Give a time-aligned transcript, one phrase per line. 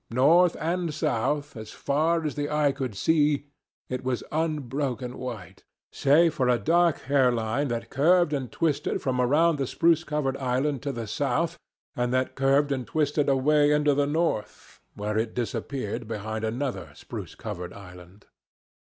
[0.09, 3.45] North and south, as far as his eye could see,
[3.87, 9.21] it was unbroken white, save for a dark hair line that curved and twisted from
[9.21, 11.59] around the spruce covered island to the south,
[11.95, 17.35] and that curved and twisted away into the north, where it disappeared behind another spruce
[17.35, 18.25] covered island.